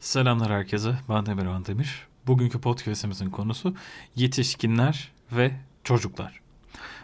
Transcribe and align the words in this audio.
Selamlar 0.00 0.52
herkese. 0.52 0.94
Ben 1.08 1.26
Demir 1.26 1.46
Van 1.46 1.64
Demir. 1.64 2.06
Bugünkü 2.26 2.60
podcastimizin 2.60 3.30
konusu 3.30 3.74
yetişkinler 4.16 5.12
ve 5.32 5.52
çocuklar. 5.84 6.40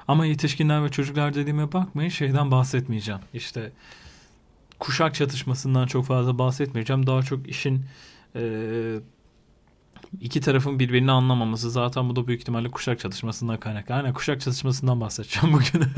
Ama 0.09 0.27
yetişkinler 0.27 0.85
ve 0.85 0.91
çocuklar 0.91 1.35
dediğime 1.35 1.73
bakmayın 1.73 2.11
şeyden 2.11 2.51
bahsetmeyeceğim. 2.51 3.21
İşte 3.35 3.73
kuşak 4.79 5.15
çatışmasından 5.15 5.87
çok 5.87 6.05
fazla 6.07 6.39
bahsetmeyeceğim. 6.39 7.07
Daha 7.07 7.23
çok 7.23 7.49
işin 7.49 7.85
e, 8.37 8.43
iki 10.21 10.41
tarafın 10.41 10.79
birbirini 10.79 11.13
anlamaması 11.13 11.71
zaten 11.71 12.09
bu 12.09 12.17
da 12.17 12.27
büyük 12.27 12.41
ihtimalle 12.41 12.71
kuşak 12.71 13.01
çatışmasından 13.01 13.61
kaynaklı. 13.61 13.95
Aynen 13.95 14.15
kuşak 14.15 14.41
çatışmasından 14.41 15.01
bahsedeceğim 15.01 15.53
bugün. 15.53 15.89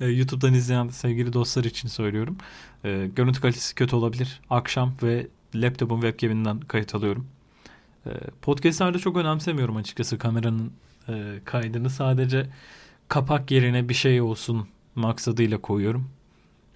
E, 0.00 0.06
YouTube'dan 0.06 0.54
izleyen 0.54 0.88
sevgili 0.88 1.32
dostlar 1.32 1.64
için 1.64 1.88
söylüyorum. 1.88 2.36
E, 2.84 3.10
görüntü 3.16 3.40
kalitesi 3.40 3.74
kötü 3.74 3.96
olabilir. 3.96 4.40
Akşam 4.50 4.94
ve 5.02 5.26
laptopun 5.54 6.00
webcaminden 6.00 6.60
kayıt 6.60 6.94
alıyorum. 6.94 7.26
E, 8.06 8.10
podcastlerde 8.42 8.98
çok 8.98 9.16
önemsemiyorum 9.16 9.76
açıkçası 9.76 10.18
kameranın 10.18 10.72
e, 11.08 11.40
kaydını. 11.44 11.90
Sadece 11.90 12.50
kapak 13.08 13.50
yerine 13.50 13.88
bir 13.88 13.94
şey 13.94 14.20
olsun 14.20 14.68
maksadıyla 14.94 15.60
koyuyorum. 15.60 16.10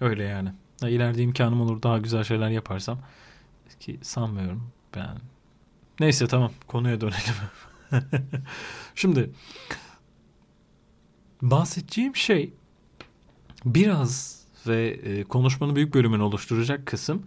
Öyle 0.01 0.23
yani. 0.23 0.49
İleride 0.81 1.21
imkanım 1.21 1.61
olur 1.61 1.83
daha 1.83 1.97
güzel 1.97 2.23
şeyler 2.23 2.49
yaparsam. 2.49 2.99
Ki 3.79 3.99
sanmıyorum. 4.01 4.63
Ben 4.95 5.17
Neyse 5.99 6.27
tamam 6.27 6.51
konuya 6.67 7.01
dönelim. 7.01 7.35
Şimdi 8.95 9.29
bahsedeceğim 11.41 12.15
şey 12.15 12.53
biraz 13.65 14.43
ve 14.67 14.87
e, 14.87 15.23
konuşmanın 15.23 15.75
büyük 15.75 15.93
bölümünü 15.93 16.21
oluşturacak 16.21 16.85
kısım 16.85 17.23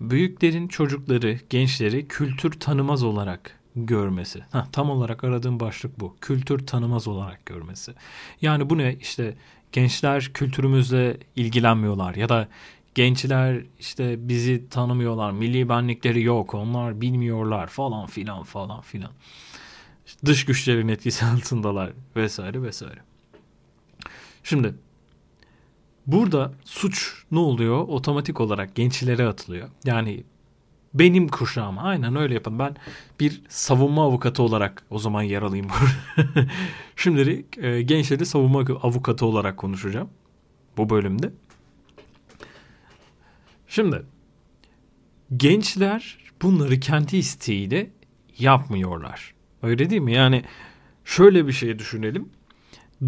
büyüklerin 0.00 0.68
çocukları, 0.68 1.38
gençleri 1.50 2.08
kültür 2.08 2.60
tanımaz 2.60 3.02
olarak 3.02 3.60
görmesi. 3.76 4.40
Heh, 4.52 4.64
tam 4.72 4.90
olarak 4.90 5.24
aradığım 5.24 5.60
başlık 5.60 6.00
bu. 6.00 6.16
Kültür 6.20 6.66
tanımaz 6.66 7.08
olarak 7.08 7.46
görmesi. 7.46 7.94
Yani 8.40 8.70
bu 8.70 8.78
ne? 8.78 8.94
İşte 8.94 9.34
gençler 9.72 10.30
kültürümüzle 10.34 11.16
ilgilenmiyorlar 11.36 12.14
ya 12.14 12.28
da 12.28 12.48
gençler 12.94 13.62
işte 13.80 14.28
bizi 14.28 14.68
tanımıyorlar, 14.68 15.30
milli 15.30 15.68
benlikleri 15.68 16.22
yok, 16.22 16.54
onlar 16.54 17.00
bilmiyorlar 17.00 17.66
falan 17.66 18.06
filan 18.06 18.42
falan 18.42 18.80
filan. 18.80 19.10
İşte 20.06 20.26
dış 20.26 20.44
güçlerin 20.44 20.88
etkisi 20.88 21.24
altındalar 21.24 21.92
vesaire 22.16 22.62
vesaire. 22.62 23.00
Şimdi 24.44 24.74
burada 26.06 26.52
suç 26.64 27.24
ne 27.30 27.38
oluyor? 27.38 27.78
Otomatik 27.88 28.40
olarak 28.40 28.74
gençlere 28.74 29.26
atılıyor. 29.26 29.68
Yani 29.84 30.24
benim 30.94 31.28
kuşağım 31.28 31.78
aynen 31.78 32.16
öyle 32.16 32.34
yapın. 32.34 32.58
Ben 32.58 32.76
bir 33.20 33.42
savunma 33.48 34.04
avukatı 34.04 34.42
olarak 34.42 34.84
o 34.90 34.98
zaman 34.98 35.22
yer 35.22 35.42
alayım. 35.42 35.66
Şimdi 36.96 37.46
e, 37.56 37.82
gençleri 37.82 38.26
savunma 38.26 38.60
avukatı 38.60 39.26
olarak 39.26 39.56
konuşacağım 39.56 40.08
bu 40.76 40.90
bölümde. 40.90 41.32
Şimdi 43.68 44.02
gençler 45.36 46.18
bunları 46.42 46.80
kendi 46.80 47.16
isteğiyle 47.16 47.90
yapmıyorlar. 48.38 49.34
Öyle 49.62 49.90
değil 49.90 50.02
mi? 50.02 50.12
Yani 50.12 50.44
şöyle 51.04 51.46
bir 51.46 51.52
şey 51.52 51.78
düşünelim. 51.78 52.28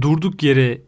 Durduk 0.01 0.43
yere 0.43 0.81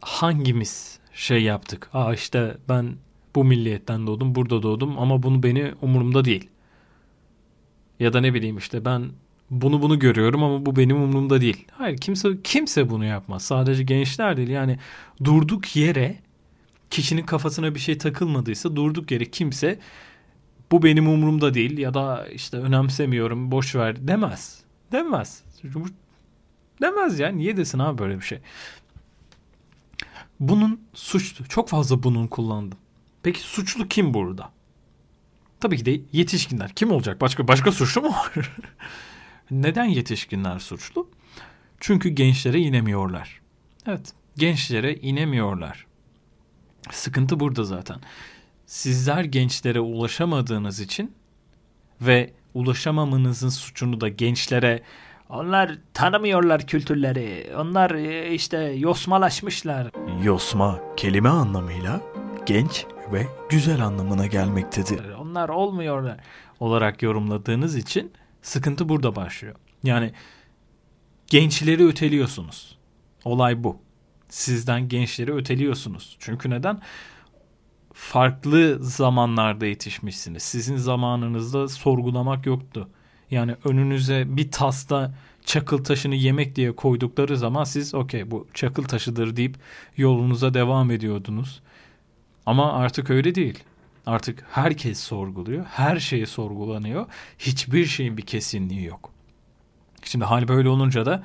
hangimiz 0.00 0.99
şey 1.20 1.42
yaptık? 1.42 1.90
Aa 1.92 2.14
işte 2.14 2.56
ben 2.68 2.96
bu 3.34 3.44
milliyetten 3.44 4.06
doğdum, 4.06 4.34
burada 4.34 4.62
doğdum 4.62 4.98
ama 4.98 5.22
bunu 5.22 5.42
beni 5.42 5.72
umurumda 5.82 6.24
değil. 6.24 6.48
Ya 8.00 8.12
da 8.12 8.20
ne 8.20 8.34
bileyim 8.34 8.58
işte 8.58 8.84
ben 8.84 9.10
bunu 9.50 9.82
bunu 9.82 9.98
görüyorum 9.98 10.42
ama 10.42 10.66
bu 10.66 10.76
benim 10.76 11.02
umurumda 11.02 11.40
değil. 11.40 11.64
Hayır 11.72 11.98
kimse 11.98 12.28
kimse 12.44 12.90
bunu 12.90 13.04
yapmaz. 13.04 13.44
Sadece 13.44 13.82
gençler 13.82 14.36
değil. 14.36 14.48
Yani 14.48 14.78
durduk 15.24 15.76
yere 15.76 16.16
kişinin 16.90 17.22
kafasına 17.22 17.74
bir 17.74 17.80
şey 17.80 17.98
takılmadıysa 17.98 18.76
durduk 18.76 19.10
yere 19.10 19.24
kimse 19.24 19.78
bu 20.70 20.82
benim 20.82 21.08
umurumda 21.08 21.54
değil 21.54 21.78
ya 21.78 21.94
da 21.94 22.28
işte 22.28 22.56
önemsemiyorum 22.56 23.50
boş 23.50 23.74
ver 23.74 24.08
demez. 24.08 24.60
Demez. 24.92 25.42
Demez 26.82 27.18
ya. 27.18 27.28
Niye 27.28 27.56
desin 27.56 27.78
abi 27.78 27.98
böyle 27.98 28.16
bir 28.16 28.24
şey? 28.24 28.38
Bunun 30.40 30.80
suçlu. 30.94 31.44
Çok 31.44 31.68
fazla 31.68 32.02
bunun 32.02 32.26
kullandım. 32.26 32.78
Peki 33.22 33.40
suçlu 33.40 33.88
kim 33.88 34.14
burada? 34.14 34.50
Tabii 35.60 35.76
ki 35.76 35.84
de 35.84 36.00
yetişkinler. 36.12 36.72
Kim 36.72 36.90
olacak? 36.90 37.20
Başka 37.20 37.48
başka 37.48 37.72
suçlu 37.72 38.02
mu 38.02 38.08
var? 38.08 38.32
Neden 39.50 39.84
yetişkinler 39.84 40.58
suçlu? 40.58 41.08
Çünkü 41.80 42.08
gençlere 42.08 42.58
inemiyorlar. 42.60 43.40
Evet, 43.86 44.12
gençlere 44.36 44.94
inemiyorlar. 44.94 45.86
Sıkıntı 46.90 47.40
burada 47.40 47.64
zaten. 47.64 48.00
Sizler 48.66 49.24
gençlere 49.24 49.80
ulaşamadığınız 49.80 50.80
için 50.80 51.12
ve 52.00 52.32
ulaşamamanızın 52.54 53.48
suçunu 53.48 54.00
da 54.00 54.08
gençlere 54.08 54.82
onlar 55.30 55.78
tanımıyorlar 55.94 56.66
kültürleri. 56.66 57.52
Onlar 57.56 57.90
e, 57.90 58.34
işte 58.34 58.58
yosmalaşmışlar. 58.58 59.90
Yosma 60.22 60.80
kelime 60.96 61.28
anlamıyla 61.28 62.00
genç 62.46 62.86
ve 63.12 63.26
güzel 63.48 63.80
anlamına 63.86 64.26
gelmektedir. 64.26 65.14
Onlar 65.14 65.48
olmuyorlar 65.48 66.16
olarak 66.60 67.02
yorumladığınız 67.02 67.76
için 67.76 68.12
sıkıntı 68.42 68.88
burada 68.88 69.16
başlıyor. 69.16 69.54
Yani 69.82 70.12
gençleri 71.26 71.86
öteliyorsunuz. 71.86 72.78
Olay 73.24 73.64
bu 73.64 73.78
sizden 74.28 74.88
gençleri 74.88 75.34
öteliyorsunuz. 75.34 76.16
Çünkü 76.20 76.50
neden? 76.50 76.80
Farklı 77.92 78.78
zamanlarda 78.80 79.66
yetişmişsiniz. 79.66 80.42
Sizin 80.42 80.76
zamanınızda 80.76 81.68
sorgulamak 81.68 82.46
yoktu. 82.46 82.88
Yani 83.30 83.56
önünüze 83.64 84.24
bir 84.36 84.50
tasta 84.50 85.14
çakıl 85.44 85.84
taşını 85.84 86.14
yemek 86.14 86.56
diye 86.56 86.76
koydukları 86.76 87.36
zaman 87.36 87.64
siz 87.64 87.94
okey 87.94 88.30
bu 88.30 88.46
çakıl 88.54 88.84
taşıdır 88.84 89.36
deyip 89.36 89.56
yolunuza 89.96 90.54
devam 90.54 90.90
ediyordunuz. 90.90 91.60
Ama 92.46 92.72
artık 92.72 93.10
öyle 93.10 93.34
değil. 93.34 93.58
Artık 94.06 94.44
herkes 94.50 95.00
sorguluyor. 95.00 95.64
Her 95.64 95.98
şey 95.98 96.26
sorgulanıyor. 96.26 97.06
Hiçbir 97.38 97.86
şeyin 97.86 98.16
bir 98.16 98.22
kesinliği 98.22 98.84
yok. 98.84 99.10
Şimdi 100.02 100.24
hal 100.24 100.48
böyle 100.48 100.68
olunca 100.68 101.06
da 101.06 101.22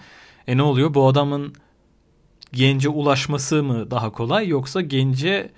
e 0.47 0.57
ne 0.57 0.61
oluyor? 0.61 0.93
Bu 0.93 1.07
adamın 1.07 1.55
gence 2.53 2.89
ulaşması 2.89 3.63
mı 3.63 3.91
daha 3.91 4.11
kolay 4.11 4.47
yoksa 4.47 4.81
gence 4.81 5.51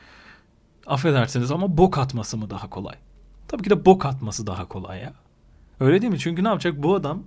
affedersiniz 0.87 1.51
ama 1.51 1.77
bok 1.77 1.97
atması 1.97 2.37
mı 2.37 2.49
daha 2.49 2.69
kolay? 2.69 2.95
Tabii 3.47 3.63
ki 3.63 3.69
de 3.69 3.85
bok 3.85 4.05
atması 4.05 4.47
daha 4.47 4.67
kolay 4.67 4.99
ya. 4.99 5.13
Öyle 5.79 6.01
değil 6.01 6.11
mi? 6.11 6.19
Çünkü 6.19 6.43
ne 6.43 6.47
yapacak? 6.47 6.83
Bu 6.83 6.95
adam 6.95 7.23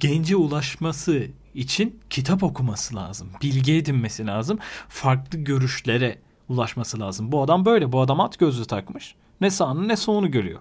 gence 0.00 0.36
ulaşması 0.36 1.26
için 1.54 2.00
kitap 2.10 2.42
okuması 2.42 2.96
lazım. 2.96 3.28
Bilgi 3.42 3.74
edinmesi 3.74 4.26
lazım. 4.26 4.58
Farklı 4.88 5.38
görüşlere 5.38 6.18
ulaşması 6.48 7.00
lazım. 7.00 7.32
Bu 7.32 7.42
adam 7.42 7.64
böyle. 7.64 7.92
Bu 7.92 8.00
adam 8.00 8.20
at 8.20 8.38
gözlü 8.38 8.64
takmış. 8.64 9.14
Ne 9.40 9.50
sağını 9.50 9.88
ne 9.88 9.96
solunu 9.96 10.30
görüyor. 10.30 10.60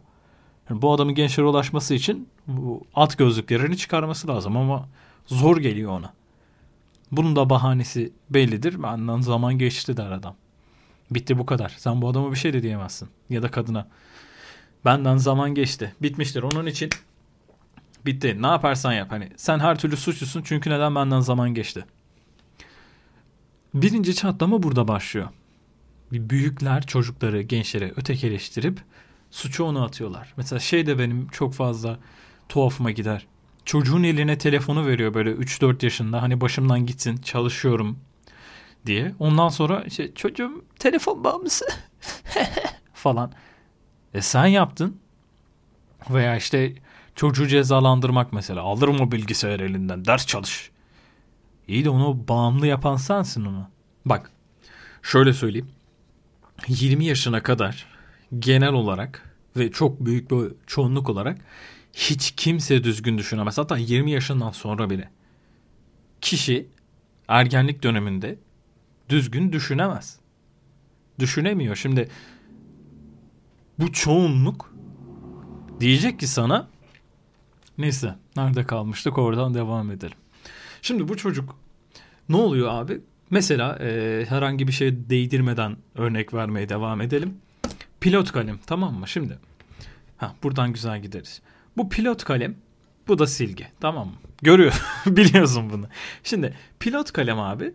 Yani 0.70 0.82
bu 0.82 0.94
adamın 0.94 1.16
gençlere 1.16 1.48
ulaşması 1.48 1.94
için 1.94 2.30
bu 2.48 2.84
at 2.96 3.18
gözlüklerini 3.18 3.78
çıkarması 3.78 4.28
lazım 4.28 4.58
ama 4.58 4.90
zor 5.26 5.58
geliyor 5.58 5.92
ona. 5.92 6.14
Bunun 7.12 7.36
da 7.36 7.50
bahanesi 7.50 8.14
bellidir. 8.30 8.84
Benden 8.84 9.22
zaman 9.22 9.58
geçti 9.58 9.98
der 9.98 10.12
adam. 10.12 10.36
Bitti 11.12 11.38
bu 11.38 11.46
kadar. 11.46 11.76
Sen 11.78 12.02
bu 12.02 12.10
adama 12.10 12.32
bir 12.32 12.38
şey 12.38 12.54
de 12.54 12.64
diyemezsin. 12.64 13.10
Ya 13.30 13.44
da 13.44 13.52
kadına. 13.52 13.88
Benden 14.86 15.18
zaman 15.18 15.56
geçti. 15.56 15.96
Bitmiştir. 16.02 16.44
Onun 16.44 16.66
için 16.66 16.90
bitti. 18.06 18.42
Ne 18.42 18.48
yaparsan 18.48 18.94
yap. 18.94 19.12
Hani 19.12 19.30
sen 19.36 19.60
her 19.60 19.80
türlü 19.80 19.98
suçlusun 19.98 20.42
çünkü 20.46 20.70
neden 20.70 20.96
benden 20.96 21.20
zaman 21.20 21.54
geçti. 21.54 21.86
Birinci 23.74 24.16
çatlama 24.16 24.64
burada 24.64 24.88
başlıyor. 24.88 25.28
Bir 26.12 26.30
büyükler 26.30 26.86
çocukları, 26.86 27.42
gençleri 27.42 27.94
ötekileştirip 27.96 28.80
suçu 29.32 29.64
ona 29.64 29.86
atıyorlar. 29.86 30.34
Mesela 30.38 30.60
şey 30.60 30.88
de 30.88 31.00
benim 31.00 31.28
çok 31.28 31.54
fazla 31.54 32.00
tuhafıma 32.50 32.92
gider 32.92 33.28
çocuğun 33.66 34.04
eline 34.04 34.38
telefonu 34.38 34.86
veriyor 34.86 35.14
böyle 35.14 35.32
3-4 35.32 35.86
yaşında 35.86 36.22
hani 36.22 36.42
başımdan 36.42 36.86
gitsin 36.86 37.18
çalışıyorum 37.18 38.00
diye. 38.86 39.16
Ondan 39.20 39.50
sonra 39.50 39.84
işte 39.88 40.14
çocuğum 40.16 40.66
telefon 40.80 41.24
bağımlısı 41.24 41.66
falan. 42.94 43.32
E 44.16 44.22
sen 44.22 44.46
yaptın. 44.46 44.98
Veya 46.10 46.38
işte 46.38 46.74
çocuğu 47.16 47.48
cezalandırmak 47.48 48.34
mesela. 48.34 48.62
Alırım 48.62 49.00
o 49.00 49.12
bilgisayar 49.12 49.60
elinden 49.60 50.06
ders 50.06 50.28
çalış. 50.28 50.72
İyi 51.68 51.86
de 51.86 51.90
onu 51.90 52.28
bağımlı 52.28 52.68
yapan 52.68 52.96
sensin 52.96 53.46
onu. 53.46 53.70
Bak 54.06 54.32
şöyle 55.02 55.34
söyleyeyim. 55.34 55.72
20 56.68 57.06
yaşına 57.06 57.44
kadar 57.44 57.86
genel 58.40 58.74
olarak 58.74 59.36
ve 59.58 59.72
çok 59.72 60.06
büyük 60.06 60.32
bir 60.32 60.54
çoğunluk 60.68 61.10
olarak 61.10 61.38
hiç 61.94 62.32
kimse 62.32 62.84
düzgün 62.84 63.18
düşünemez. 63.18 63.58
Hatta 63.58 63.78
20 63.78 64.12
yaşından 64.12 64.52
sonra 64.52 64.90
bile. 64.90 65.10
Kişi 66.22 66.68
ergenlik 67.28 67.84
döneminde 67.84 68.40
düzgün 69.10 69.52
düşünemez. 69.52 70.20
Düşünemiyor. 71.20 71.76
Şimdi 71.76 72.10
bu 73.80 73.92
çoğunluk 73.92 74.74
diyecek 75.80 76.20
ki 76.20 76.28
sana 76.28 76.68
neyse 77.78 78.16
nerede 78.36 78.64
kalmıştık 78.64 79.18
oradan 79.18 79.54
devam 79.54 79.92
edelim. 79.92 80.18
Şimdi 80.82 81.08
bu 81.08 81.18
çocuk 81.18 81.56
ne 82.30 82.36
oluyor 82.36 82.70
abi? 82.70 83.02
Mesela 83.30 83.78
e, 83.82 84.26
herhangi 84.30 84.68
bir 84.68 84.74
şey 84.74 85.10
değdirmeden 85.10 85.78
örnek 85.96 86.34
vermeye 86.34 86.70
devam 86.70 87.02
edelim. 87.02 87.38
Pilot 88.00 88.32
kalem 88.32 88.60
tamam 88.68 89.00
mı? 89.00 89.08
Şimdi 89.08 89.40
ha, 90.18 90.36
buradan 90.44 90.74
güzel 90.74 91.02
gideriz. 91.02 91.42
Bu 91.78 91.90
pilot 91.90 92.24
kalem 92.24 92.56
bu 93.08 93.20
da 93.20 93.28
silgi 93.28 93.68
tamam 93.80 94.08
mı? 94.08 94.14
Görüyor 94.42 94.82
biliyorsun 95.06 95.70
bunu. 95.70 95.88
Şimdi 96.24 96.54
pilot 96.80 97.12
kalem 97.12 97.40
abi 97.40 97.74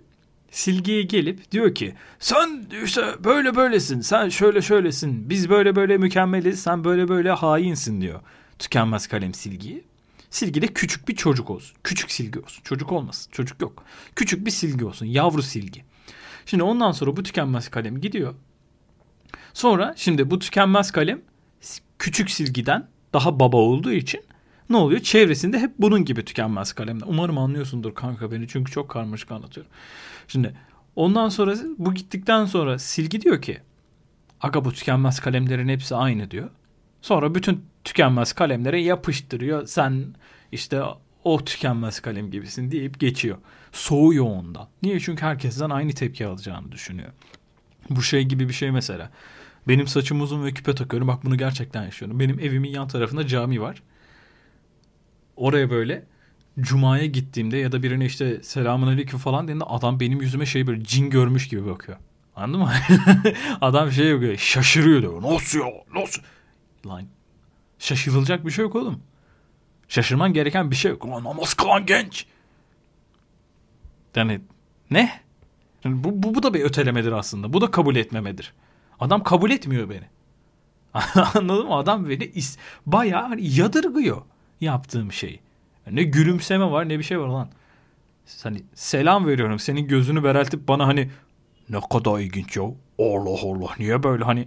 silgiye 0.50 1.02
gelip 1.02 1.50
diyor 1.50 1.74
ki 1.74 1.94
sen 2.18 2.66
işte 2.84 3.24
böyle 3.24 3.56
böylesin 3.56 4.00
sen 4.00 4.28
şöyle 4.28 4.62
şöylesin 4.62 5.30
biz 5.30 5.50
böyle 5.50 5.76
böyle 5.76 5.98
mükemmeliz 5.98 6.62
sen 6.62 6.84
böyle 6.84 7.08
böyle 7.08 7.30
hainsin 7.30 8.00
diyor. 8.00 8.20
Tükenmez 8.58 9.06
kalem 9.06 9.34
silgiyi. 9.34 9.84
Silgi 10.30 10.62
de 10.62 10.66
küçük 10.66 11.08
bir 11.08 11.16
çocuk 11.16 11.50
olsun. 11.50 11.76
Küçük 11.84 12.10
silgi 12.10 12.40
olsun. 12.40 12.62
Çocuk 12.64 12.92
olmasın. 12.92 13.30
Çocuk 13.32 13.60
yok. 13.60 13.84
Küçük 14.16 14.46
bir 14.46 14.50
silgi 14.50 14.84
olsun. 14.84 15.06
Yavru 15.06 15.42
silgi. 15.42 15.84
Şimdi 16.46 16.62
ondan 16.62 16.92
sonra 16.92 17.16
bu 17.16 17.22
tükenmez 17.22 17.68
kalem 17.68 18.00
gidiyor. 18.00 18.34
Sonra 19.54 19.94
şimdi 19.96 20.30
bu 20.30 20.38
tükenmez 20.38 20.90
kalem 20.90 21.20
küçük 21.98 22.30
silgiden 22.30 22.88
daha 23.12 23.40
baba 23.40 23.56
olduğu 23.56 23.92
için 23.92 24.20
ne 24.70 24.76
oluyor? 24.76 25.00
Çevresinde 25.00 25.58
hep 25.58 25.72
bunun 25.78 26.04
gibi 26.04 26.24
tükenmez 26.24 26.72
kalemler. 26.72 27.06
Umarım 27.08 27.38
anlıyorsundur 27.38 27.94
kanka 27.94 28.32
beni 28.32 28.48
çünkü 28.48 28.72
çok 28.72 28.88
karmaşık 28.88 29.30
anlatıyorum. 29.30 29.72
Şimdi 30.28 30.54
ondan 30.96 31.28
sonra 31.28 31.54
bu 31.78 31.94
gittikten 31.94 32.44
sonra 32.44 32.78
silgi 32.78 33.20
diyor 33.20 33.42
ki 33.42 33.58
aga 34.40 34.64
bu 34.64 34.72
tükenmez 34.72 35.20
kalemlerin 35.20 35.68
hepsi 35.68 35.96
aynı 35.96 36.30
diyor. 36.30 36.50
Sonra 37.02 37.34
bütün 37.34 37.64
tükenmez 37.84 38.32
kalemlere 38.32 38.80
yapıştırıyor. 38.80 39.66
Sen 39.66 40.14
işte 40.52 40.82
o 41.24 41.44
tükenmez 41.44 42.00
kalem 42.00 42.30
gibisin 42.30 42.70
deyip 42.70 43.00
geçiyor. 43.00 43.38
Soğuyor 43.72 44.24
ondan. 44.24 44.68
Niye? 44.82 45.00
Çünkü 45.00 45.22
herkesten 45.22 45.70
aynı 45.70 45.92
tepki 45.92 46.26
alacağını 46.26 46.72
düşünüyor. 46.72 47.08
Bu 47.90 48.02
şey 48.02 48.24
gibi 48.24 48.48
bir 48.48 48.54
şey 48.54 48.70
mesela. 48.70 49.10
Benim 49.68 49.86
saçım 49.86 50.20
uzun 50.20 50.44
ve 50.44 50.52
küpe 50.52 50.74
takıyorum. 50.74 51.08
Bak 51.08 51.24
bunu 51.24 51.38
gerçekten 51.38 51.84
yaşıyorum. 51.84 52.20
Benim 52.20 52.40
evimin 52.40 52.70
yan 52.70 52.88
tarafında 52.88 53.26
cami 53.26 53.60
var. 53.60 53.82
Oraya 55.40 55.70
böyle 55.70 56.04
Cuma'ya 56.60 57.06
gittiğimde 57.06 57.56
ya 57.56 57.72
da 57.72 57.82
birine 57.82 58.04
işte 58.04 58.42
selamun 58.42 58.86
aleyküm 58.86 59.18
falan 59.18 59.44
dediğinde 59.44 59.64
adam 59.64 60.00
benim 60.00 60.20
yüzüme 60.20 60.46
şey 60.46 60.66
böyle 60.66 60.84
cin 60.84 61.10
görmüş 61.10 61.48
gibi 61.48 61.66
bakıyor. 61.66 61.98
Anladın 62.36 62.60
mı? 62.60 62.72
adam 63.60 63.92
şey 63.92 64.06
yapıyor 64.06 64.36
şaşırıyor 64.36 65.02
diyor. 65.02 65.22
Nasıl 65.22 65.58
ya? 65.58 65.66
Nasıl? 65.94 66.22
Lan 66.86 67.04
şaşırılacak 67.78 68.46
bir 68.46 68.50
şey 68.50 68.62
yok 68.62 68.74
oğlum. 68.74 69.02
Şaşırman 69.88 70.32
gereken 70.32 70.70
bir 70.70 70.76
şey 70.76 70.90
yok. 70.90 71.04
Ulan 71.04 71.24
namaz 71.24 71.54
kılan 71.54 71.86
genç. 71.86 72.26
Yani 74.16 74.40
ne? 74.90 75.20
Yani 75.84 76.04
bu, 76.04 76.22
bu, 76.22 76.34
bu 76.34 76.42
da 76.42 76.54
bir 76.54 76.60
ötelemedir 76.60 77.12
aslında. 77.12 77.52
Bu 77.52 77.60
da 77.60 77.70
kabul 77.70 77.96
etmemedir. 77.96 78.54
Adam 79.00 79.22
kabul 79.22 79.50
etmiyor 79.50 79.90
beni. 79.90 80.08
Anladın 81.34 81.66
mı? 81.66 81.74
Adam 81.74 82.08
beni 82.08 82.24
is 82.24 82.58
bayağı 82.86 83.28
hani 83.28 83.54
yadırgıyor 83.54 84.22
yaptığım 84.60 85.12
şeyi. 85.12 85.40
Ne 85.90 86.02
gülümseme 86.02 86.70
var 86.70 86.88
ne 86.88 86.98
bir 86.98 87.04
şey 87.04 87.20
var 87.20 87.28
lan. 87.28 87.48
Hani 88.42 88.62
selam 88.74 89.26
veriyorum. 89.26 89.58
Senin 89.58 89.88
gözünü 89.88 90.24
bereltip 90.24 90.68
bana 90.68 90.86
hani 90.86 91.10
ne 91.70 91.80
kadar 91.80 92.20
ilginç 92.20 92.56
ya. 92.56 92.62
Allah 92.98 93.40
Allah 93.42 93.70
niye 93.78 94.02
böyle 94.02 94.24
hani 94.24 94.46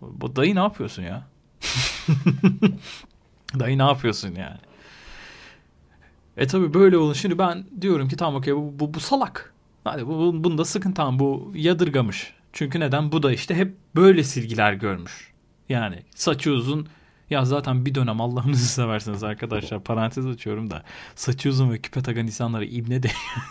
bu 0.00 0.36
dayı 0.36 0.54
ne 0.54 0.60
yapıyorsun 0.60 1.02
ya? 1.02 1.26
dayı 3.58 3.78
ne 3.78 3.82
yapıyorsun 3.82 4.28
yani? 4.28 4.58
E 6.36 6.46
tabi 6.46 6.74
böyle 6.74 6.96
olun. 6.96 7.12
Şimdi 7.12 7.38
ben 7.38 7.64
diyorum 7.80 8.08
ki 8.08 8.16
tamam 8.16 8.34
okey 8.34 8.54
bu, 8.56 8.74
bu, 8.78 8.94
bu 8.94 9.00
salak. 9.00 9.54
Hadi 9.84 10.06
bu, 10.06 10.44
bunda 10.44 10.64
sıkıntı 10.64 10.94
tamam 10.94 11.18
bu 11.18 11.52
yadırgamış. 11.54 12.32
Çünkü 12.52 12.80
neden? 12.80 13.12
Bu 13.12 13.22
da 13.22 13.32
işte 13.32 13.54
hep 13.54 13.74
böyle 13.96 14.24
silgiler 14.24 14.72
görmüş. 14.72 15.32
Yani 15.68 16.02
saçı 16.14 16.52
uzun 16.52 16.88
ya 17.30 17.44
zaten 17.44 17.86
bir 17.86 17.94
dönem 17.94 18.20
Allah'ınızı 18.20 18.68
seversiniz 18.68 19.24
arkadaşlar 19.24 19.84
parantez 19.84 20.26
açıyorum 20.26 20.70
da 20.70 20.82
saçı 21.14 21.48
uzun 21.48 21.72
ve 21.72 21.78
küpe 21.78 22.02
takan 22.02 22.26
insanlara 22.26 22.64
ibne 22.64 23.02
de 23.02 23.10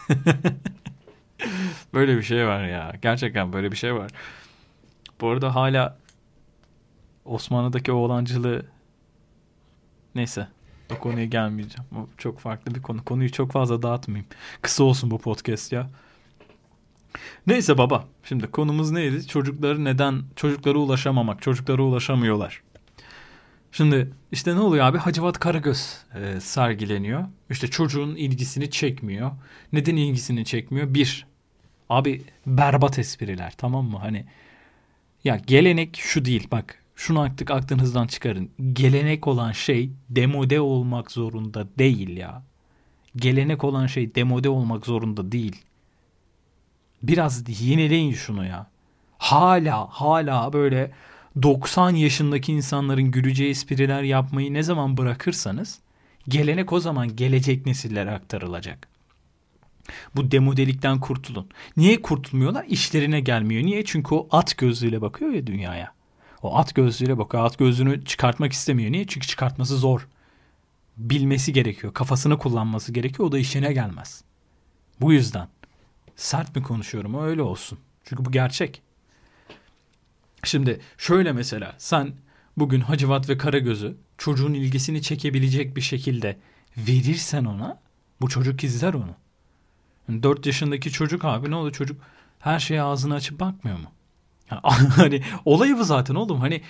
böyle 1.93 2.17
bir 2.17 2.23
şey 2.23 2.47
var 2.47 2.67
ya. 2.67 2.93
Gerçekten 3.01 3.53
böyle 3.53 3.71
bir 3.71 3.77
şey 3.77 3.95
var. 3.95 4.11
Bu 5.21 5.29
arada 5.29 5.55
hala 5.55 5.97
Osmanlı'daki 7.25 7.91
oğlancılığı 7.91 8.65
neyse 10.15 10.47
o 10.95 10.99
konuya 10.99 11.25
gelmeyeceğim. 11.25 11.89
O 11.95 12.07
çok 12.17 12.39
farklı 12.39 12.75
bir 12.75 12.81
konu. 12.81 13.05
Konuyu 13.05 13.31
çok 13.31 13.51
fazla 13.51 13.81
dağıtmayayım. 13.81 14.27
Kısa 14.61 14.83
olsun 14.83 15.11
bu 15.11 15.17
podcast 15.17 15.71
ya. 15.71 15.89
Neyse 17.47 17.77
baba. 17.77 18.05
Şimdi 18.23 18.47
konumuz 18.47 18.91
neydi? 18.91 19.27
Çocukları 19.27 19.83
neden 19.83 20.23
çocuklara 20.35 20.77
ulaşamamak, 20.77 21.41
çocuklara 21.41 21.81
ulaşamıyorlar. 21.81 22.61
Şimdi 23.71 24.11
işte 24.31 24.55
ne 24.55 24.59
oluyor 24.59 24.85
abi? 24.85 24.97
Hacivat 24.97 25.39
Karagöz 25.39 25.97
e, 26.15 26.39
sergileniyor. 26.39 27.25
İşte 27.49 27.67
çocuğun 27.67 28.15
ilgisini 28.15 28.71
çekmiyor. 28.71 29.31
Neden 29.73 29.95
ilgisini 29.95 30.45
çekmiyor? 30.45 30.93
Bir, 30.93 31.25
abi 31.89 32.21
berbat 32.45 32.99
espriler 32.99 33.53
tamam 33.57 33.85
mı? 33.85 33.97
Hani 33.97 34.25
ya 35.23 35.35
gelenek 35.47 35.97
şu 35.97 36.25
değil 36.25 36.47
bak 36.51 36.83
şunu 36.95 37.19
artık 37.19 37.51
aklınızdan 37.51 38.07
çıkarın. 38.07 38.49
Gelenek 38.73 39.27
olan 39.27 39.51
şey 39.51 39.91
demode 40.09 40.59
olmak 40.59 41.11
zorunda 41.11 41.67
değil 41.77 42.17
ya. 42.17 42.43
Gelenek 43.15 43.63
olan 43.63 43.87
şey 43.87 44.15
demode 44.15 44.49
olmak 44.49 44.85
zorunda 44.85 45.31
değil. 45.31 45.61
Biraz 47.03 47.61
yenileyin 47.61 48.13
şunu 48.13 48.45
ya. 48.45 48.67
Hala 49.17 49.87
hala 49.89 50.53
böyle 50.53 50.91
90 51.41 51.95
yaşındaki 51.95 52.53
insanların 52.53 53.11
güleceği 53.11 53.49
espriler 53.49 54.03
yapmayı 54.03 54.53
ne 54.53 54.63
zaman 54.63 54.97
bırakırsanız 54.97 55.79
gelenek 56.27 56.73
o 56.73 56.79
zaman 56.79 57.15
gelecek 57.15 57.65
nesillere 57.65 58.11
aktarılacak. 58.11 58.87
Bu 60.15 60.31
demodelikten 60.31 60.99
kurtulun. 60.99 61.47
Niye 61.77 62.01
kurtulmuyorlar? 62.01 62.65
İşlerine 62.67 63.19
gelmiyor. 63.19 63.63
Niye? 63.63 63.85
Çünkü 63.85 64.15
o 64.15 64.27
at 64.31 64.57
gözlüğüyle 64.57 65.01
bakıyor 65.01 65.31
ya 65.31 65.47
dünyaya. 65.47 65.93
O 66.41 66.57
at 66.57 66.75
gözlüğüyle 66.75 67.17
bakıyor. 67.17 67.45
At 67.45 67.57
gözlüğünü 67.57 68.05
çıkartmak 68.05 68.53
istemiyor. 68.53 68.91
Niye? 68.91 69.07
Çünkü 69.07 69.27
çıkartması 69.27 69.77
zor. 69.77 70.07
Bilmesi 70.97 71.53
gerekiyor. 71.53 71.93
Kafasını 71.93 72.37
kullanması 72.37 72.91
gerekiyor. 72.91 73.29
O 73.29 73.31
da 73.31 73.39
işine 73.39 73.73
gelmez. 73.73 74.23
Bu 75.01 75.13
yüzden. 75.13 75.47
Sert 76.15 76.55
mi 76.55 76.63
konuşuyorum? 76.63 77.23
Öyle 77.23 77.41
olsun. 77.41 77.79
Çünkü 78.03 78.25
bu 78.25 78.31
gerçek. 78.31 78.81
Şimdi 80.43 80.79
şöyle 80.97 81.31
mesela 81.31 81.75
sen 81.77 82.13
bugün 82.57 82.81
Hacivat 82.81 83.29
ve 83.29 83.37
Karagöz'ü 83.37 83.97
çocuğun 84.17 84.53
ilgisini 84.53 85.01
çekebilecek 85.01 85.75
bir 85.75 85.81
şekilde 85.81 86.37
verirsen 86.77 87.45
ona 87.45 87.79
bu 88.21 88.29
çocuk 88.29 88.63
izler 88.63 88.93
onu. 88.93 89.15
Yani 90.09 90.23
4 90.23 90.45
yaşındaki 90.45 90.91
çocuk 90.91 91.25
abi 91.25 91.51
ne 91.51 91.55
oldu 91.55 91.71
çocuk 91.71 92.01
her 92.39 92.59
şeye 92.59 92.81
ağzını 92.81 93.13
açıp 93.13 93.39
bakmıyor 93.39 93.77
mu? 93.77 93.91
hani 94.95 95.23
olayı 95.45 95.77
bu 95.77 95.83
zaten 95.83 96.15
oğlum. 96.15 96.39
Hani 96.39 96.61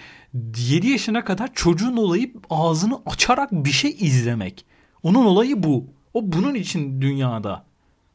7 0.57 0.87
yaşına 0.87 1.23
kadar 1.23 1.53
çocuğun 1.53 1.97
olayı 1.97 2.33
ağzını 2.49 3.01
açarak 3.05 3.51
bir 3.51 3.71
şey 3.71 3.91
izlemek. 3.99 4.65
Onun 5.03 5.25
olayı 5.25 5.63
bu. 5.63 5.85
O 6.13 6.31
bunun 6.31 6.55
için 6.55 7.01
dünyada. 7.01 7.65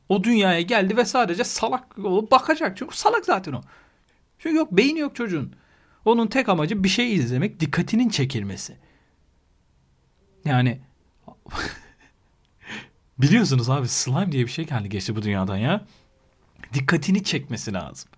O 0.09 0.25
dünyaya 0.25 0.61
geldi 0.61 0.97
ve 0.97 1.05
sadece 1.05 1.45
salak 1.45 1.99
olup 1.99 2.31
bakacak. 2.31 2.77
Çünkü 2.77 2.97
salak 2.97 3.25
zaten 3.25 3.53
o. 3.53 3.61
Çünkü 4.39 4.57
yok 4.57 4.73
beyni 4.73 4.99
yok 4.99 5.17
çocuğun. 5.17 5.53
Onun 6.05 6.27
tek 6.27 6.49
amacı 6.49 6.85
bir 6.85 6.89
şey 6.89 7.15
izlemek, 7.15 7.61
dikkatinin 7.61 8.09
çekilmesi. 8.09 8.77
Yani 10.45 10.81
biliyorsunuz 13.19 13.71
abi 13.71 13.89
slime 13.89 14.33
diye 14.33 14.45
bir 14.45 14.51
şey 14.51 14.67
geldi 14.67 14.89
geçti 14.89 15.17
bu 15.17 15.23
dünyadan 15.23 15.57
ya. 15.57 15.85
Dikkatini 16.73 17.25
çekmesi 17.25 17.73
lazım. 17.73 18.11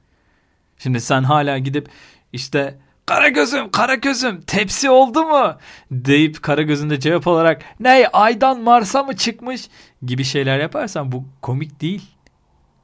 Şimdi 0.78 1.00
sen 1.00 1.22
hala 1.22 1.58
gidip 1.58 1.88
işte 2.32 2.78
kara 3.06 3.28
gözüm 3.28 3.70
kara 3.70 3.94
gözüm 3.94 4.40
tepsi 4.40 4.90
oldu 4.90 5.24
mu 5.24 5.56
deyip 5.90 6.42
kara 6.42 6.62
gözünde 6.62 7.00
cevap 7.00 7.26
olarak 7.26 7.62
ne 7.80 8.08
aydan 8.08 8.60
Mars'a 8.60 9.02
mı 9.02 9.16
çıkmış 9.16 9.68
gibi 10.02 10.24
şeyler 10.24 10.58
yaparsan 10.58 11.12
bu 11.12 11.24
komik 11.42 11.80
değil. 11.80 12.02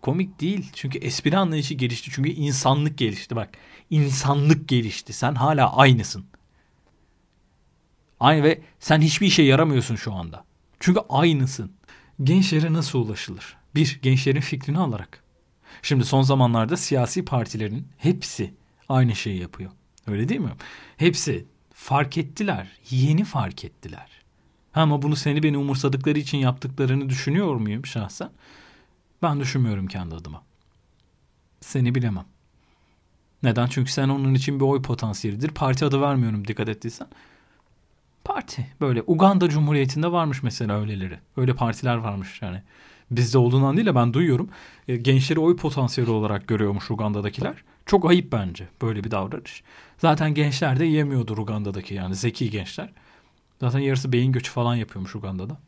Komik 0.05 0.41
değil. 0.41 0.71
Çünkü 0.75 0.99
espri 0.99 1.37
anlayışı 1.37 1.75
gelişti. 1.75 2.11
Çünkü 2.11 2.31
insanlık 2.31 2.99
gelişti 2.99 3.37
bak. 3.37 3.51
İnsanlık 3.91 4.69
gelişti. 4.69 5.13
Sen 5.13 5.35
hala 5.35 5.77
aynısın. 5.77 6.25
Aynı 8.21 8.43
ve 8.43 8.61
sen 8.79 9.01
hiçbir 9.01 9.27
işe 9.27 9.43
yaramıyorsun 9.43 9.97
şu 9.97 10.13
anda. 10.13 10.45
Çünkü 10.81 11.01
aynısın. 11.09 11.73
Gençlere 12.23 12.73
nasıl 12.73 12.99
ulaşılır? 12.99 13.57
Bir, 13.75 13.99
gençlerin 14.03 14.41
fikrini 14.41 14.79
alarak. 14.79 15.23
Şimdi 15.83 16.05
son 16.05 16.23
zamanlarda 16.23 16.77
siyasi 16.77 17.25
partilerin 17.25 17.89
hepsi 17.99 18.55
aynı 18.89 19.15
şeyi 19.15 19.41
yapıyor. 19.41 19.71
Öyle 20.07 20.29
değil 20.29 20.41
mi? 20.41 20.53
Hepsi 20.97 21.47
fark 21.75 22.19
ettiler. 22.19 22.69
Yeni 22.91 23.25
fark 23.25 23.65
ettiler. 23.65 24.09
Ama 24.75 25.03
bunu 25.03 25.17
seni 25.17 25.43
beni 25.43 25.59
umursadıkları 25.59 26.19
için 26.19 26.39
yaptıklarını 26.39 27.09
düşünüyor 27.09 27.55
muyum 27.55 27.87
şahsen? 27.87 28.31
Ben 29.23 29.41
düşünmüyorum 29.41 29.87
kendi 29.87 30.15
adıma. 30.15 30.43
Seni 31.61 31.95
bilemem. 31.95 32.25
Neden? 33.43 33.67
Çünkü 33.67 33.93
sen 33.93 34.09
onun 34.09 34.35
için 34.35 34.61
bir 34.61 34.65
oy 34.65 34.83
potansiyelidir. 34.83 35.49
Parti 35.49 35.85
adı 35.85 36.01
vermiyorum 36.01 36.49
dikkat 36.49 36.69
ettiysen. 36.69 37.09
Parti. 38.25 38.67
Böyle 38.81 39.03
Uganda 39.07 39.49
Cumhuriyeti'nde 39.49 40.13
varmış 40.13 40.43
mesela 40.43 40.81
öyleleri. 40.81 41.19
Öyle 41.37 41.55
partiler 41.55 41.97
varmış 41.97 42.43
yani. 42.43 42.63
Bizde 43.11 43.39
olduğundan 43.39 43.77
değil 43.77 43.87
de 43.87 43.95
ben 43.95 44.15
duyuyorum. 44.15 44.49
E, 44.89 44.97
gençleri 44.97 45.41
oy 45.41 45.57
potansiyeli 45.57 46.11
olarak 46.11 46.49
görüyormuş 46.49 46.91
Uganda'dakiler. 46.91 47.55
Çok 47.87 48.11
ayıp 48.11 48.33
bence 48.33 48.69
böyle 48.83 49.05
bir 49.05 49.11
davranış. 49.11 49.63
Zaten 49.99 50.35
gençler 50.35 50.81
de 50.81 50.85
yemiyordur 50.85 51.39
Uganda'daki 51.39 51.95
yani 51.95 52.15
zeki 52.15 52.51
gençler. 52.51 52.93
Zaten 53.61 53.79
yarısı 53.79 54.13
beyin 54.13 54.33
göçü 54.33 54.51
falan 54.53 54.75
yapıyormuş 54.75 55.17
Uganda'da. 55.17 55.59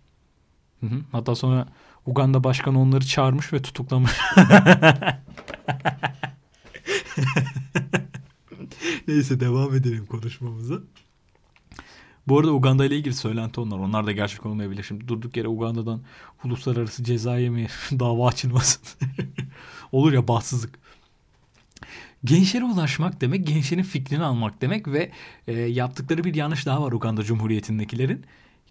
Hı 0.80 0.86
hı. 0.86 1.00
Hatta 1.12 1.34
sonra 1.34 1.66
Uganda 2.06 2.44
başkanı 2.44 2.80
onları 2.80 3.06
çağırmış 3.06 3.52
ve 3.52 3.62
tutuklamış. 3.62 4.12
Neyse 9.08 9.40
devam 9.40 9.74
edelim 9.74 10.06
konuşmamıza. 10.06 10.74
Bu 12.28 12.38
arada 12.38 12.52
Uganda 12.52 12.84
ile 12.84 12.96
ilgili 12.96 13.14
söylenti 13.14 13.60
onlar. 13.60 13.78
Onlar 13.78 14.06
da 14.06 14.12
gerçek 14.12 14.46
olmayabilir. 14.46 14.82
Şimdi 14.82 15.08
durduk 15.08 15.36
yere 15.36 15.48
Uganda'dan 15.48 16.00
uluslararası 16.44 17.04
cezaya 17.04 17.50
mı 17.52 17.66
dava 17.92 18.28
açılmasın. 18.28 18.82
Olur 19.92 20.12
ya 20.12 20.28
bahtsızlık. 20.28 20.78
Gençlere 22.24 22.64
ulaşmak 22.64 23.20
demek, 23.20 23.46
gençlerin 23.46 23.82
fikrini 23.82 24.24
almak 24.24 24.62
demek 24.62 24.88
ve 24.88 25.10
e, 25.46 25.52
yaptıkları 25.52 26.24
bir 26.24 26.34
yanlış 26.34 26.66
daha 26.66 26.82
var 26.82 26.92
Uganda 26.92 27.22
Cumhuriyeti'ndekilerin. 27.22 28.24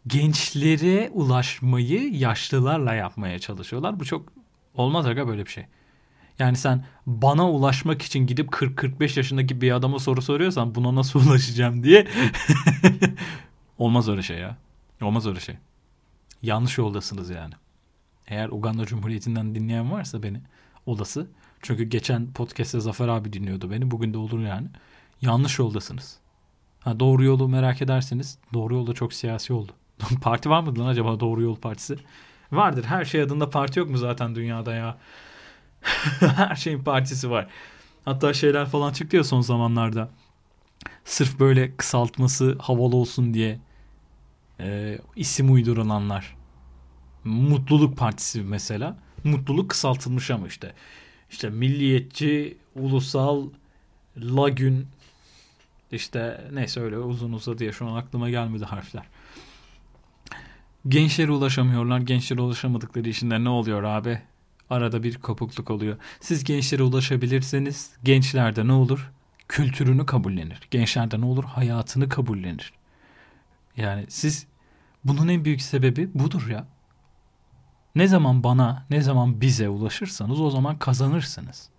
Gençlere 0.08 1.10
ulaşmayı 1.14 2.14
yaşlılarla 2.14 2.94
yapmaya 2.94 3.40
çalışıyorlar. 3.40 4.00
Bu 4.00 4.06
çok 4.06 4.32
olmaz 4.74 5.06
aga 5.06 5.28
böyle 5.28 5.46
bir 5.46 5.52
şey. 5.52 5.66
Yani 6.40 6.58
sen 6.58 6.86
bana 7.06 7.52
ulaşmak 7.52 8.02
için 8.02 8.28
gidip 8.28 8.50
40-45 8.50 9.20
yaşındaki 9.20 9.62
bir 9.62 9.72
adama 9.72 10.00
soru 10.00 10.22
soruyorsan 10.22 10.76
buna 10.76 10.96
nasıl 10.96 11.20
ulaşacağım 11.28 11.84
diye 11.84 12.08
olmaz 13.78 14.10
öyle 14.10 14.22
şey 14.22 14.38
ya. 14.38 14.58
Olmaz 15.02 15.28
öyle 15.28 15.40
şey. 15.40 15.58
Yanlış 16.42 16.78
yoldasınız 16.78 17.30
yani. 17.30 17.54
Eğer 18.28 18.50
Uganda 18.50 18.86
Cumhuriyeti'nden 18.86 19.56
dinleyen 19.56 19.92
varsa 19.92 20.24
beni 20.24 20.42
olası. 20.86 21.28
Çünkü 21.62 21.84
geçen 21.84 22.34
podcast'te 22.34 22.80
Zafer 22.80 23.08
abi 23.08 23.34
dinliyordu 23.34 23.72
beni. 23.72 23.92
Bugün 23.92 24.14
de 24.14 24.18
olur 24.18 24.40
yani. 24.40 24.68
Yanlış 25.22 25.60
yoldasınız. 25.60 26.18
Ha, 26.80 27.00
doğru 27.00 27.24
yolu 27.24 27.48
merak 27.48 27.82
ederseniz 27.82 28.38
doğru 28.54 28.76
yolda 28.76 28.94
çok 28.94 29.14
siyasi 29.14 29.54
oldu. 29.54 29.72
Parti 30.22 30.50
var 30.50 30.62
mı 30.64 30.80
lan 30.80 30.88
acaba 30.88 31.20
Doğru 31.20 31.42
Yol 31.42 31.56
Partisi? 31.56 31.96
Vardır. 32.52 32.84
Her 32.84 33.06
şey 33.06 33.22
adında 33.22 33.50
parti 33.50 33.80
yok 33.80 33.90
mu 33.90 33.98
zaten 33.98 34.36
dünyada 34.36 34.74
ya? 34.74 34.98
Her 36.20 36.56
şeyin 36.56 36.84
partisi 36.84 37.30
var. 37.30 37.48
Hatta 38.06 38.34
şeyler 38.34 38.66
falan 38.66 38.94
çıktı 38.94 39.16
ya 39.16 39.24
son 39.24 39.42
zamanlarda. 39.42 40.10
Sırf 41.06 41.40
böyle 41.40 41.76
kısaltması 41.78 42.58
havalı 42.60 42.96
olsun 42.96 43.34
diye 43.34 43.60
e, 44.60 45.00
isim 45.16 45.54
uydurulanlar. 45.54 46.36
Mutluluk 47.24 47.98
Partisi 47.98 48.42
mesela. 48.42 48.98
Mutluluk 49.24 49.70
kısaltılmış 49.70 50.32
ama 50.32 50.48
işte. 50.48 50.74
İşte 51.30 51.50
milliyetçi, 51.50 52.58
ulusal, 52.76 53.50
lagün 54.18 54.88
işte 55.92 56.48
neyse 56.54 56.80
öyle 56.80 56.98
uzun 56.98 57.34
uzadı 57.34 57.58
diye 57.58 57.72
şu 57.72 57.88
an 57.88 57.96
aklıma 57.96 58.30
gelmedi 58.30 58.66
harfler. 58.66 59.04
Gençlere 60.88 61.32
ulaşamıyorlar. 61.32 62.00
Gençlere 62.00 62.42
ulaşamadıkları 62.42 63.10
için 63.10 63.32
de 63.32 63.44
ne 63.44 63.50
oluyor 63.50 63.84
abi? 63.84 64.22
Arada 64.70 65.04
bir 65.04 65.16
kopukluk 65.16 65.70
oluyor. 65.70 65.98
Siz 66.20 66.44
gençlere 66.44 66.84
ulaşabilirseniz 66.84 67.92
gençlerde 68.04 68.68
ne 68.68 68.72
olur? 68.72 69.12
Kültürünü 69.48 70.06
kabullenir. 70.06 70.60
Gençlerde 70.72 71.22
ne 71.22 71.26
olur? 71.26 71.44
Hayatını 71.44 72.10
kabullenir. 72.10 72.74
Yani 73.78 74.06
siz 74.10 74.48
bunun 75.04 75.28
en 75.28 75.46
büyük 75.46 75.62
sebebi 75.62 76.10
budur 76.14 76.48
ya. 76.50 76.68
Ne 77.96 78.08
zaman 78.08 78.44
bana, 78.44 78.86
ne 78.90 79.02
zaman 79.02 79.42
bize 79.42 79.70
ulaşırsanız 79.70 80.42
o 80.42 80.50
zaman 80.50 80.80
kazanırsınız. 80.80 81.70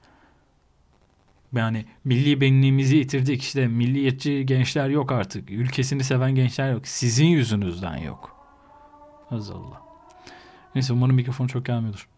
Yani 1.56 1.84
milli 2.04 2.40
benliğimizi 2.40 2.96
yitirdik 2.96 3.42
işte 3.42 3.66
milliyetçi 3.66 4.46
gençler 4.46 4.88
yok 4.88 5.12
artık. 5.12 5.50
Ülkesini 5.50 6.04
seven 6.04 6.34
gençler 6.34 6.72
yok. 6.72 6.86
Sizin 6.86 7.26
yüzünüzden 7.26 7.96
yok. 7.96 8.35
Allah. 9.30 9.82
Neyse 10.74 10.92
umarım 10.92 11.16
mikrofon 11.16 11.46
çok 11.46 11.66
gelmiyordur. 11.66 12.08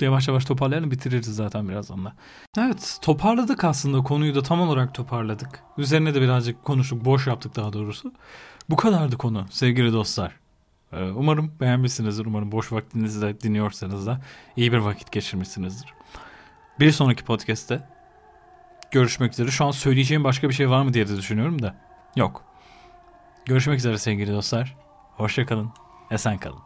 Yavaş 0.00 0.28
yavaş 0.28 0.44
toparlayalım 0.44 0.90
bitiririz 0.90 1.36
zaten 1.36 1.68
birazdan 1.68 2.04
da. 2.04 2.12
Evet 2.58 2.98
toparladık 3.02 3.64
aslında 3.64 4.02
konuyu 4.02 4.34
da 4.34 4.42
tam 4.42 4.60
olarak 4.60 4.94
toparladık. 4.94 5.62
Üzerine 5.78 6.14
de 6.14 6.20
birazcık 6.20 6.64
konuştuk 6.64 7.04
boş 7.04 7.26
yaptık 7.26 7.56
daha 7.56 7.72
doğrusu. 7.72 8.12
Bu 8.70 8.76
kadardı 8.76 9.18
konu 9.18 9.46
sevgili 9.50 9.92
dostlar. 9.92 10.32
Ee, 10.92 11.04
umarım 11.04 11.52
beğenmişsinizdir. 11.60 12.26
Umarım 12.26 12.52
boş 12.52 12.72
vaktinizde 12.72 13.40
dinliyorsanız 13.40 14.06
da 14.06 14.20
iyi 14.56 14.72
bir 14.72 14.78
vakit 14.78 15.12
geçirmişsinizdir. 15.12 15.94
Bir 16.80 16.92
sonraki 16.92 17.24
podcast'te 17.24 17.88
görüşmek 18.90 19.32
üzere. 19.32 19.50
Şu 19.50 19.64
an 19.64 19.70
söyleyeceğim 19.70 20.24
başka 20.24 20.48
bir 20.48 20.54
şey 20.54 20.70
var 20.70 20.82
mı 20.82 20.94
diye 20.94 21.08
de 21.08 21.16
düşünüyorum 21.16 21.62
da. 21.62 21.74
Yok. 22.16 22.44
Görüşmek 23.44 23.78
üzere 23.78 23.98
sevgili 23.98 24.32
dostlar. 24.32 24.76
Hoşçakalın. 25.20 25.70
Esen 26.10 26.38
kalın. 26.38 26.60